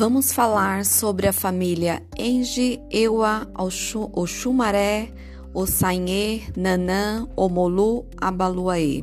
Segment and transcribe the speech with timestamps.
[0.00, 3.48] Vamos falar sobre a família Enji, Ewa,
[4.12, 5.10] Oxumaré,
[5.52, 9.02] Osanhê, Nanã, Omolu, Abaluaê.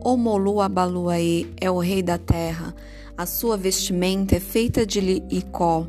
[0.00, 2.72] Omolu Abaluaê é o rei da terra.
[3.18, 5.88] A sua vestimenta é feita de icó,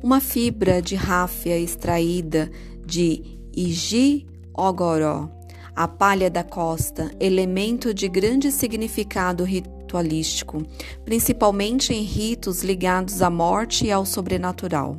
[0.00, 2.52] uma fibra de ráfia extraída
[2.86, 3.20] de
[3.52, 5.28] Iji Ogoró.
[5.74, 10.62] A palha da costa, elemento de grande significado ritual ritualístico,
[11.04, 14.96] principalmente em ritos ligados à morte e ao sobrenatural.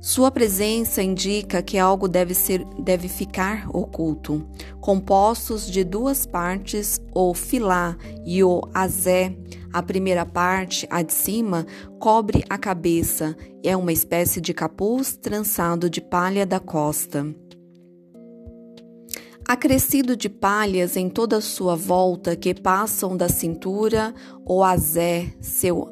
[0.00, 4.46] Sua presença indica que algo deve, ser, deve ficar oculto.
[4.80, 9.36] Compostos de duas partes, o filá e o azé,
[9.70, 11.66] a primeira parte, a de cima,
[11.98, 17.26] cobre a cabeça, é uma espécie de capuz trançado de palha da costa.
[19.50, 24.14] Acrescido de palhas em toda a sua volta que passam da cintura,
[24.46, 25.88] o azé, seu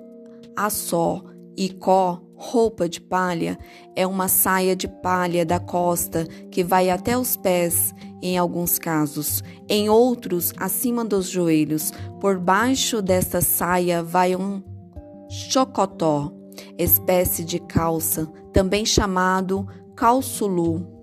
[0.57, 1.25] assó
[1.57, 3.59] e có, roupa de palha,
[3.97, 7.93] é uma saia de palha da costa que vai até os pés,
[8.23, 11.93] em alguns casos, em outros, acima dos joelhos.
[12.21, 14.63] Por baixo desta saia vai um
[15.29, 16.33] chocotó,
[16.79, 20.98] espécie de calça, também chamado calçulu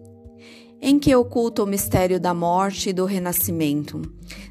[0.88, 4.04] em que oculta o mistério da morte e do renascimento.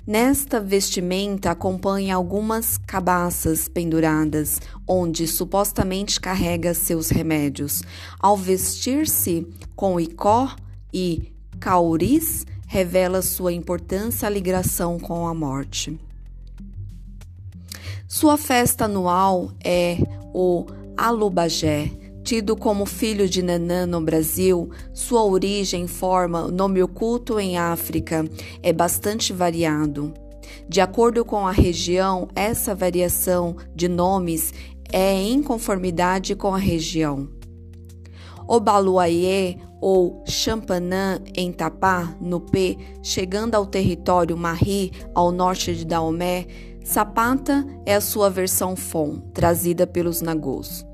[0.05, 7.85] Nesta vestimenta acompanha algumas cabaças penduradas, onde supostamente carrega seus remédios.
[8.19, 9.47] Ao vestir-se
[9.77, 10.51] com icó
[10.93, 15.97] e cauris, revela sua importância à ligação com a morte.
[18.09, 19.99] Sua festa anual é
[20.35, 21.93] o Alubagé,
[22.25, 28.25] Tido como filho de Nanã no Brasil, sua origem forma nome oculto em África
[28.63, 30.15] é bastante variado.
[30.67, 34.55] De acordo com a região, essa variação de nomes
[34.91, 37.29] é em conformidade com a região.
[38.49, 45.85] O Baluaiê ou Champanã em Tapá, no P, chegando ao território Marri, ao norte de
[45.85, 46.47] Daomé,
[46.83, 50.87] Sapata é a sua versão Fon, trazida pelos Nagôs.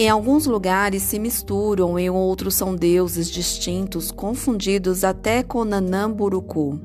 [0.00, 6.78] Em alguns lugares se misturam, em outros são deuses distintos, confundidos até com Nanamburuku,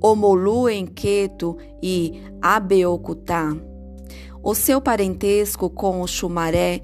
[0.00, 3.54] Omolu em Queto e Abeokutá.
[4.42, 6.80] O seu parentesco com o Xumaré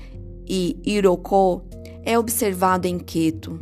[0.47, 1.63] e Irokô
[2.03, 3.59] é observado em Queto.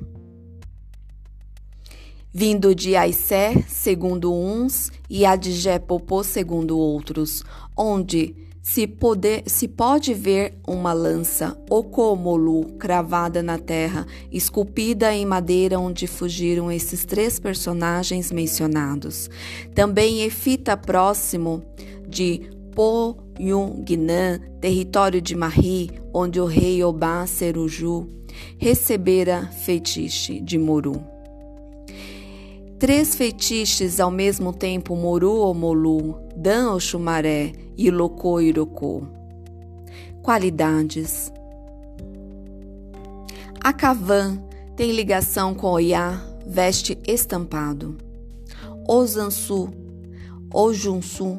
[2.33, 7.45] Vindo de Aissé, segundo uns, e Adjepopô, segundo outros,
[7.77, 15.79] onde se, poder, se pode ver uma lança ocomolu cravada na terra, esculpida em madeira
[15.79, 19.31] onde fugiram esses três personagens mencionados.
[19.75, 21.63] Também Efita próximo
[22.07, 28.09] de Poyungnan, território de Mahi, onde o rei Obá Seruju
[28.59, 31.10] recebera feitiço de Moru.
[32.81, 39.03] Três feitiços ao mesmo tempo, Moru ou Molu, Dan ou Xumaré e Locô Irocô.
[40.23, 41.31] Qualidades.
[43.63, 44.43] A Kavan
[44.77, 47.99] tem ligação com Oiá, veste estampado.
[48.89, 49.69] O Zansu,
[50.51, 51.39] o Junsu,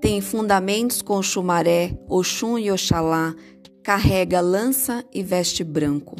[0.00, 3.34] tem fundamentos com Xumaré, Oxum e Oxalá,
[3.82, 6.16] carrega lança e veste branco.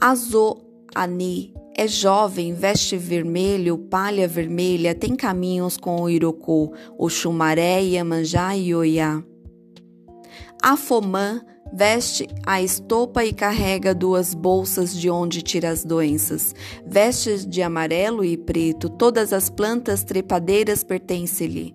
[0.00, 0.58] Azo
[0.94, 8.56] Ani é jovem, veste vermelho, palha vermelha, tem caminhos com o Irocô, o Xumaré, Iemanjá
[8.56, 9.22] e Oiá.
[10.62, 11.40] Afomã
[11.72, 16.52] Veste a estopa e carrega duas bolsas de onde tira as doenças.
[16.84, 21.72] Vestes de amarelo e preto, todas as plantas trepadeiras pertencem-lhe.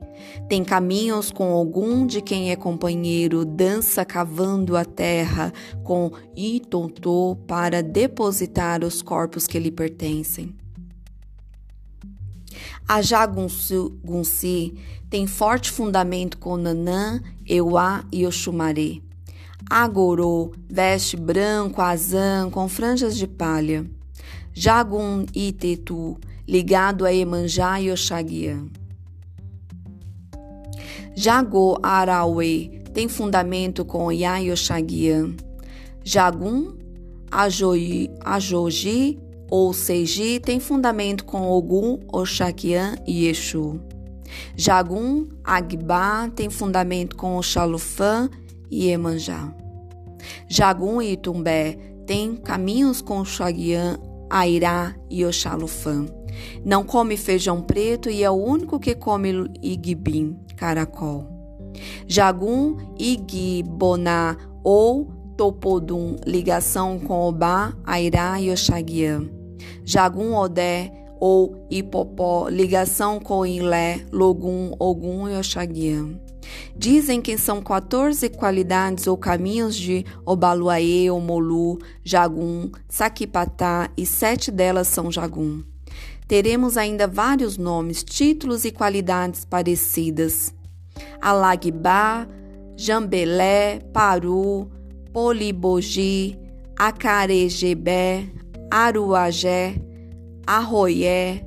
[0.49, 7.81] Tem caminhos com algum de quem é companheiro, dança cavando a terra com Itontô para
[7.81, 10.53] depositar os corpos que lhe pertencem.
[12.87, 14.73] A Jagunsi
[15.09, 19.04] tem forte fundamento com Nanã, Euá e Oxumaré.
[19.69, 23.85] Agorô, veste branco, azã, com franjas de palha.
[24.53, 26.17] Jagun Itetu,
[26.47, 28.65] ligado a Emanjá e Oxaguiã.
[31.15, 35.33] Jagô Arauê, tem fundamento com Iá e Oxaguiã.
[36.03, 36.77] Jagum
[37.31, 39.19] Ajoji, Ajoji
[39.49, 43.79] ou Seiji tem fundamento com Ogum, Oxaquiã e Exu.
[44.55, 49.53] Jagum Agbá tem fundamento com Oxalufã e Emanjá.
[50.47, 53.97] Jagum e Itumbé têm caminhos com Xaguiã,
[54.29, 56.05] Airá e Oxalufã.
[56.63, 61.27] Não come feijão preto e é o único que come igbim, caracol.
[62.07, 65.07] Jagum, Igboná ou
[65.37, 69.23] Topodum, ligação com Obá, Airá e Oxaguiã.
[69.83, 76.19] Jagum Odé ou Ipopó, ligação com Ilé, Logum, Ogum e Oxaguiã.
[76.75, 84.87] Dizem que são 14 qualidades ou caminhos de Obaluaê, Omolu, Jagum, Saquipatá e sete delas
[84.87, 85.63] são Jagum.
[86.27, 90.53] Teremos ainda vários nomes, títulos e qualidades parecidas.
[91.21, 92.27] Alagbá,
[92.75, 94.69] Jambelé, Paru,
[95.13, 96.37] Polibogi,
[96.77, 98.27] Acaregebé,
[98.69, 99.75] Aruagé,
[100.45, 101.45] Arroié,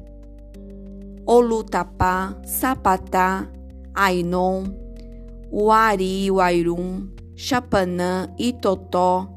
[1.27, 3.47] Olutapá, Sapatá,
[3.95, 4.65] Ainon,
[5.51, 9.29] Uari, Uairum, Chapanã, Itotó,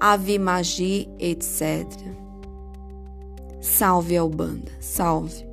[0.00, 1.86] Avimagi, etc.
[3.60, 5.47] Salve, Albanda, salve!